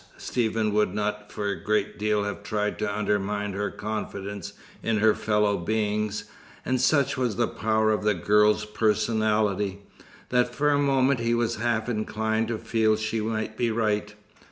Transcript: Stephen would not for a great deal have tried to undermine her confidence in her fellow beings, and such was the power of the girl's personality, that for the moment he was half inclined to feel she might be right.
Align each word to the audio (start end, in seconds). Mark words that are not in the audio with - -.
Stephen 0.17 0.73
would 0.73 0.95
not 0.95 1.31
for 1.31 1.49
a 1.49 1.63
great 1.63 1.99
deal 1.99 2.23
have 2.23 2.41
tried 2.41 2.79
to 2.79 2.91
undermine 2.97 3.53
her 3.53 3.69
confidence 3.69 4.53
in 4.81 4.97
her 4.97 5.13
fellow 5.13 5.57
beings, 5.59 6.23
and 6.65 6.81
such 6.81 7.17
was 7.17 7.35
the 7.35 7.47
power 7.47 7.91
of 7.91 8.01
the 8.03 8.15
girl's 8.15 8.65
personality, 8.65 9.83
that 10.29 10.55
for 10.55 10.71
the 10.71 10.79
moment 10.79 11.19
he 11.19 11.35
was 11.35 11.57
half 11.57 11.87
inclined 11.87 12.47
to 12.47 12.57
feel 12.57 12.95
she 12.95 13.21
might 13.21 13.55
be 13.55 13.69
right. 13.69 14.15